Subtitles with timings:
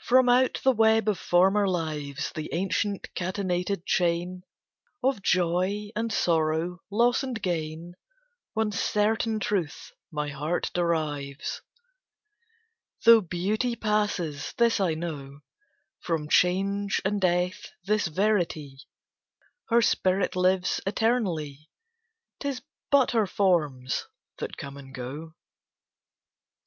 [0.00, 4.44] IV From out the web of former lives, The ancient catenated chain
[5.02, 7.92] Of joy and sorrow, loss and gain,
[8.54, 11.60] One certain truth my heart derives:
[13.04, 15.40] Though Beauty passes, this I know,
[16.00, 18.78] From Change and Death, this verity:
[19.68, 21.68] Her spirit lives eternally
[22.40, 24.06] 'Tis but her forms
[24.38, 25.34] that come and go.